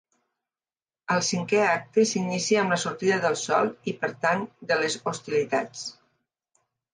El 1.15 1.19
cinquè 1.27 1.59
acte 1.65 2.05
s'inicia 2.11 2.61
amb 2.61 2.73
la 2.75 2.79
sortida 2.85 3.19
del 3.27 3.37
sol 3.43 3.69
i 3.93 3.93
per 4.01 4.11
tant 4.25 4.43
de 4.73 4.79
les 4.81 4.97
hostilitats. 5.13 5.85